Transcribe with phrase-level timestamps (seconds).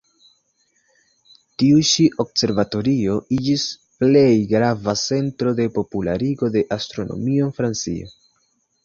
[1.63, 3.65] Tiu-ĉi observatorio iĝis
[3.99, 8.11] plej grava centro de popularigo de astronomio en Francio.